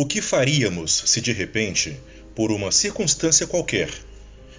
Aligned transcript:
O 0.00 0.06
que 0.06 0.22
faríamos 0.22 1.02
se 1.06 1.20
de 1.20 1.32
repente, 1.32 1.98
por 2.32 2.52
uma 2.52 2.70
circunstância 2.70 3.48
qualquer, 3.48 3.90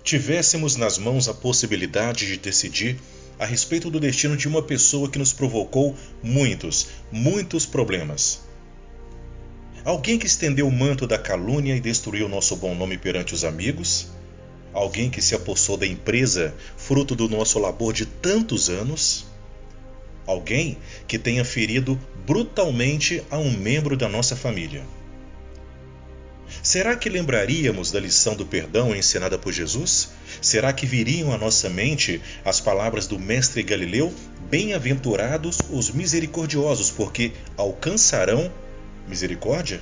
tivéssemos 0.03 0.75
nas 0.75 0.97
mãos 0.97 1.29
a 1.29 1.33
possibilidade 1.33 2.27
de 2.27 2.35
decidir 2.35 2.99
a 3.39 3.45
respeito 3.45 3.89
do 3.89 4.01
destino 4.01 4.35
de 4.35 4.49
uma 4.49 4.61
pessoa 4.61 5.09
que 5.09 5.17
nos 5.17 5.31
provocou 5.31 5.95
muitos, 6.21 6.87
muitos 7.09 7.65
problemas? 7.65 8.41
Alguém 9.85 10.19
que 10.19 10.27
estendeu 10.27 10.67
o 10.67 10.71
manto 10.73 11.07
da 11.07 11.17
calúnia 11.17 11.73
e 11.73 11.79
destruiu 11.79 12.27
nosso 12.27 12.57
bom 12.57 12.75
nome 12.75 12.97
perante 12.97 13.33
os 13.33 13.45
amigos? 13.45 14.07
Alguém 14.73 15.09
que 15.09 15.21
se 15.21 15.35
apossou 15.35 15.77
da 15.77 15.87
empresa, 15.87 16.53
fruto 16.75 17.15
do 17.15 17.29
nosso 17.29 17.59
labor 17.59 17.93
de 17.93 18.05
tantos 18.05 18.69
anos? 18.69 19.25
Alguém 20.27 20.77
que 21.07 21.17
tenha 21.17 21.45
ferido 21.45 21.97
brutalmente 22.27 23.23
a 23.31 23.37
um 23.37 23.57
membro 23.57 23.95
da 23.95 24.09
nossa 24.09 24.35
família? 24.35 24.98
Será 26.69 26.95
que 26.95 27.09
lembraríamos 27.09 27.91
da 27.91 27.99
lição 27.99 28.35
do 28.35 28.45
perdão 28.45 28.95
ensinada 28.95 29.39
por 29.39 29.51
Jesus? 29.51 30.09
Será 30.39 30.71
que 30.71 30.85
viriam 30.85 31.33
à 31.33 31.37
nossa 31.39 31.67
mente 31.67 32.21
as 32.45 32.61
palavras 32.61 33.07
do 33.07 33.17
Mestre 33.17 33.63
Galileu? 33.63 34.13
Bem-aventurados 34.51 35.57
os 35.71 35.89
misericordiosos, 35.89 36.91
porque 36.91 37.31
alcançarão 37.57 38.53
misericórdia? 39.07 39.81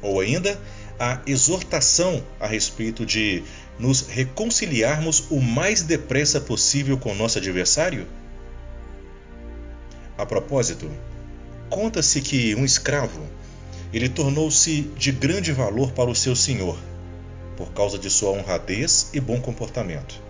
Ou 0.00 0.20
ainda, 0.20 0.56
a 0.96 1.20
exortação 1.26 2.24
a 2.38 2.46
respeito 2.46 3.04
de 3.04 3.42
nos 3.76 4.02
reconciliarmos 4.02 5.24
o 5.28 5.40
mais 5.40 5.82
depressa 5.82 6.40
possível 6.40 6.96
com 6.96 7.16
nosso 7.16 7.38
adversário? 7.38 8.06
A 10.16 10.24
propósito, 10.24 10.88
conta-se 11.68 12.20
que 12.20 12.54
um 12.54 12.64
escravo 12.64 13.28
ele 13.94 14.08
tornou-se 14.08 14.82
de 14.96 15.12
grande 15.12 15.52
valor 15.52 15.92
para 15.92 16.10
o 16.10 16.16
seu 16.16 16.34
senhor, 16.34 16.76
por 17.56 17.72
causa 17.72 17.96
de 17.96 18.10
sua 18.10 18.30
honradez 18.30 19.10
e 19.14 19.20
bom 19.20 19.40
comportamento. 19.40 20.20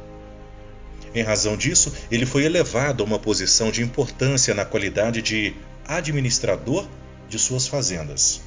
Em 1.15 1.23
razão 1.23 1.57
disso, 1.57 1.91
ele 2.11 2.27
foi 2.27 2.45
elevado 2.45 3.03
a 3.03 3.07
uma 3.07 3.19
posição 3.19 3.71
de 3.71 3.83
importância 3.83 4.53
na 4.53 4.67
qualidade 4.67 5.23
de 5.23 5.55
administrador 5.87 6.87
de 7.27 7.39
suas 7.39 7.67
fazendas. 7.67 8.43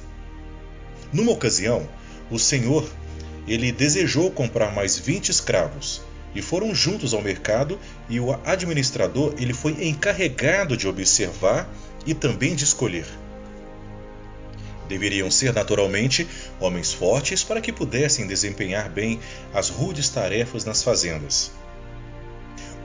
Numa 1.12 1.32
ocasião, 1.32 1.88
o 2.30 2.38
senhor 2.38 2.88
ele 3.48 3.72
desejou 3.72 4.30
comprar 4.30 4.72
mais 4.72 4.96
20 4.96 5.30
escravos 5.30 6.00
e 6.32 6.40
foram 6.40 6.72
juntos 6.72 7.12
ao 7.12 7.22
mercado 7.22 7.76
e 8.08 8.20
o 8.20 8.38
administrador 8.44 9.34
ele 9.36 9.52
foi 9.52 9.84
encarregado 9.84 10.76
de 10.76 10.86
observar 10.86 11.68
e 12.06 12.14
também 12.14 12.54
de 12.54 12.62
escolher. 12.62 13.06
Deveriam 14.88 15.30
ser 15.30 15.52
naturalmente 15.52 16.26
homens 16.58 16.92
fortes 16.92 17.44
para 17.44 17.60
que 17.60 17.72
pudessem 17.72 18.26
desempenhar 18.26 18.88
bem 18.88 19.20
as 19.52 19.68
rudes 19.68 20.08
tarefas 20.08 20.64
nas 20.64 20.82
fazendas. 20.82 21.52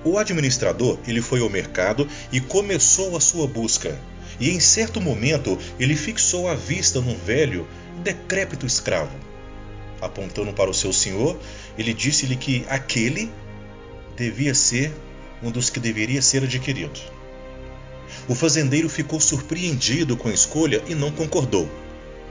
O 0.03 0.17
administrador 0.17 0.99
ele 1.07 1.21
foi 1.21 1.39
ao 1.39 1.49
mercado 1.49 2.07
e 2.31 2.41
começou 2.41 3.15
a 3.15 3.21
sua 3.21 3.47
busca. 3.47 3.97
E 4.39 4.49
em 4.49 4.59
certo 4.59 4.99
momento 4.99 5.57
ele 5.79 5.95
fixou 5.95 6.49
a 6.49 6.55
vista 6.55 6.99
num 6.99 7.15
velho, 7.15 7.65
decrépito 8.03 8.65
escravo. 8.65 9.15
Apontando 10.01 10.51
para 10.51 10.69
o 10.69 10.73
seu 10.73 10.91
senhor, 10.91 11.39
ele 11.77 11.93
disse-lhe 11.93 12.35
que 12.35 12.65
aquele 12.67 13.31
devia 14.17 14.53
ser 14.53 14.91
um 15.41 15.49
dos 15.49 15.69
que 15.69 15.79
deveria 15.79 16.21
ser 16.21 16.43
adquirido. 16.43 16.99
O 18.27 18.35
fazendeiro 18.35 18.89
ficou 18.89 19.19
surpreendido 19.19 20.17
com 20.17 20.27
a 20.27 20.33
escolha 20.33 20.83
e 20.87 20.95
não 20.95 21.11
concordou. 21.11 21.69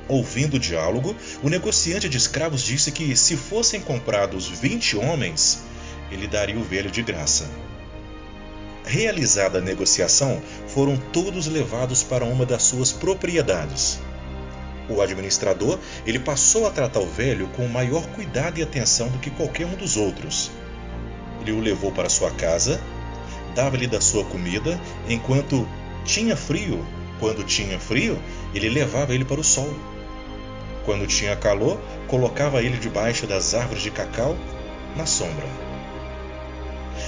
Ouvindo 0.09 0.55
o 0.55 0.61
diálogo, 0.61 1.15
o 1.43 1.49
negociante 1.49 2.09
de 2.09 2.17
escravos 2.17 2.63
disse 2.63 2.91
que, 2.91 3.17
se 3.17 3.37
fossem 3.37 3.81
comprados 3.81 4.49
20 4.49 4.97
homens, 4.97 5.63
ele 6.11 6.27
daria 6.27 6.59
o 6.59 6.65
velho 6.65 6.91
de 6.91 7.03
graça. 7.03 7.49
Realizada 8.85 9.59
a 9.59 9.63
negociação, 9.63 10.43
foram 10.67 10.97
todos 10.97 11.47
levados 11.47 12.03
para 12.03 12.25
uma 12.25 12.45
das 12.45 12.63
suas 12.65 12.93
propriedades. 12.93 14.01
O 14.89 15.01
administrador 15.01 15.79
ele 16.05 16.19
passou 16.19 16.67
a 16.67 16.71
tratar 16.71 17.01
o 17.01 17.07
velho 17.07 17.49
com 17.57 17.67
maior 17.69 18.05
cuidado 18.09 18.59
e 18.59 18.63
atenção 18.63 19.09
do 19.09 19.19
que 19.19 19.31
qualquer 19.31 19.67
um 19.67 19.77
dos 19.77 19.97
outros. 19.97 20.51
Ele 21.41 21.53
o 21.53 21.61
levou 21.61 21.93
para 21.93 22.09
sua 22.09 22.31
casa, 22.33 22.81
dava-lhe 23.55 23.87
da 23.87 24.01
sua 24.01 24.25
comida, 24.25 24.79
enquanto 25.09 25.67
tinha 26.05 26.37
frio, 26.37 26.85
quando 27.23 27.45
tinha 27.45 27.79
frio, 27.79 28.21
ele 28.53 28.69
levava 28.69 29.15
ele 29.15 29.25
para 29.25 29.41
o 29.41 29.45
sol. 29.45 29.73
Quando 30.85 31.07
tinha 31.07 31.37
calor, 31.37 31.81
colocava 32.09 32.61
ele 32.61 32.77
debaixo 32.77 33.29
das 33.29 33.55
árvores 33.55 33.81
de 33.81 33.93
cacau, 33.93 34.37
na 34.97 35.07
sombra. 35.07 35.47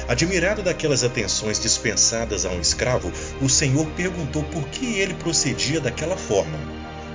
Admirado 0.06 0.62
daquelas 0.62 1.02
atenções 1.02 1.58
dispensadas 1.58 2.46
a 2.46 2.50
um 2.50 2.60
escravo, 2.60 3.10
o 3.42 3.48
Senhor 3.48 3.84
perguntou 3.96 4.44
por 4.44 4.62
que 4.68 5.00
ele 5.00 5.14
procedia 5.14 5.80
daquela 5.80 6.16
forma. 6.16 6.58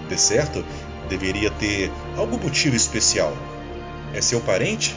De 0.10 0.20
certo, 0.20 0.66
deveria 1.08 1.50
ter 1.52 1.90
algum 2.18 2.38
motivo 2.38 2.76
especial. 2.76 3.32
É 4.14 4.20
seu 4.20 4.42
parente? 4.42 4.94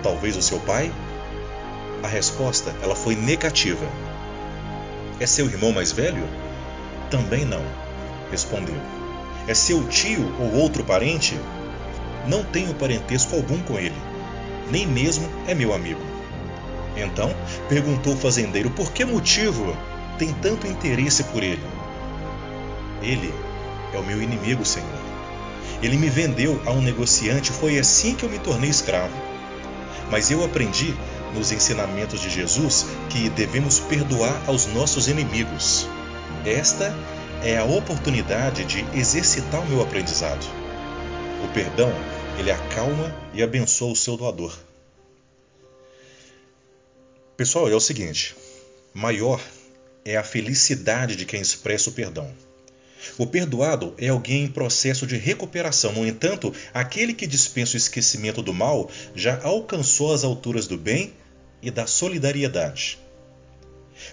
Talvez 0.00 0.36
o 0.36 0.42
seu 0.42 0.60
pai? 0.60 0.92
A 2.04 2.06
resposta 2.06 2.72
ela 2.84 2.94
foi 2.94 3.16
negativa. 3.16 3.84
É 5.18 5.26
seu 5.26 5.46
irmão 5.46 5.72
mais 5.72 5.90
velho? 5.90 6.22
Também 7.10 7.44
não, 7.44 7.62
respondeu. 8.30 8.76
É 9.46 9.54
seu 9.54 9.86
tio 9.88 10.34
ou 10.40 10.54
outro 10.54 10.84
parente? 10.84 11.38
Não 12.26 12.42
tenho 12.42 12.74
parentesco 12.74 13.36
algum 13.36 13.60
com 13.60 13.78
ele, 13.78 13.94
nem 14.70 14.86
mesmo 14.86 15.28
é 15.46 15.54
meu 15.54 15.72
amigo. 15.72 16.00
Então 16.96 17.32
perguntou 17.68 18.14
o 18.14 18.16
fazendeiro 18.16 18.70
por 18.70 18.92
que 18.92 19.04
motivo 19.04 19.76
tem 20.18 20.32
tanto 20.32 20.66
interesse 20.66 21.22
por 21.24 21.42
ele. 21.42 21.62
Ele 23.02 23.32
é 23.92 23.98
o 23.98 24.04
meu 24.04 24.20
inimigo, 24.20 24.64
Senhor. 24.64 24.88
Ele 25.82 25.96
me 25.96 26.08
vendeu 26.08 26.60
a 26.64 26.70
um 26.70 26.80
negociante, 26.80 27.52
foi 27.52 27.78
assim 27.78 28.14
que 28.14 28.24
eu 28.24 28.30
me 28.30 28.38
tornei 28.38 28.70
escravo. 28.70 29.14
Mas 30.10 30.30
eu 30.30 30.44
aprendi 30.44 30.94
nos 31.34 31.52
ensinamentos 31.52 32.20
de 32.20 32.30
Jesus 32.30 32.86
que 33.10 33.28
devemos 33.28 33.78
perdoar 33.78 34.40
aos 34.46 34.66
nossos 34.66 35.06
inimigos. 35.06 35.86
Esta 36.46 36.94
é 37.42 37.58
a 37.58 37.64
oportunidade 37.64 38.64
de 38.66 38.78
exercitar 38.96 39.60
o 39.60 39.68
meu 39.68 39.82
aprendizado. 39.82 40.46
O 41.44 41.52
perdão, 41.52 41.92
ele 42.38 42.52
acalma 42.52 43.12
e 43.34 43.42
abençoa 43.42 43.90
o 43.90 43.96
seu 43.96 44.16
doador. 44.16 44.56
Pessoal, 47.36 47.68
é 47.68 47.74
o 47.74 47.80
seguinte: 47.80 48.36
maior 48.94 49.42
é 50.04 50.16
a 50.16 50.22
felicidade 50.22 51.16
de 51.16 51.24
quem 51.24 51.40
expressa 51.40 51.90
o 51.90 51.92
perdão. 51.92 52.32
O 53.18 53.26
perdoado 53.26 53.92
é 53.98 54.06
alguém 54.06 54.44
em 54.44 54.48
processo 54.48 55.04
de 55.04 55.16
recuperação. 55.16 55.94
No 55.94 56.06
entanto, 56.06 56.54
aquele 56.72 57.12
que 57.12 57.26
dispensa 57.26 57.74
o 57.74 57.76
esquecimento 57.76 58.40
do 58.40 58.54
mal 58.54 58.88
já 59.16 59.42
alcançou 59.42 60.14
as 60.14 60.22
alturas 60.22 60.68
do 60.68 60.78
bem 60.78 61.12
e 61.60 61.72
da 61.72 61.88
solidariedade. 61.88 63.04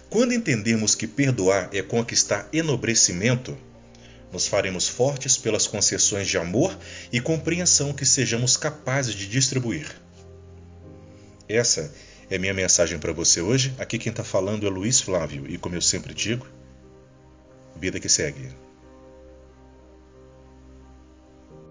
Quando 0.09 0.33
entendermos 0.33 0.95
que 0.95 1.07
perdoar 1.07 1.69
é 1.73 1.81
conquistar 1.81 2.47
enobrecimento, 2.53 3.57
nos 4.31 4.47
faremos 4.47 4.87
fortes 4.87 5.37
pelas 5.37 5.67
concessões 5.67 6.27
de 6.27 6.37
amor 6.37 6.77
e 7.11 7.19
compreensão 7.19 7.93
que 7.93 8.05
sejamos 8.05 8.57
capazes 8.57 9.13
de 9.13 9.27
distribuir. 9.27 9.87
Essa 11.47 11.93
é 12.29 12.37
minha 12.37 12.53
mensagem 12.53 12.97
para 12.97 13.13
você 13.13 13.41
hoje. 13.41 13.73
Aqui 13.77 13.99
quem 13.99 14.09
está 14.09 14.23
falando 14.23 14.65
é 14.65 14.69
Luiz 14.69 14.99
Flávio 14.99 15.45
e, 15.47 15.57
como 15.57 15.75
eu 15.75 15.81
sempre 15.81 16.13
digo, 16.13 16.47
vida 17.79 17.99
que 17.99 18.09
segue. 18.09 18.62